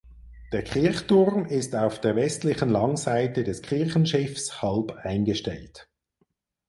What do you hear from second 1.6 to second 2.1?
auf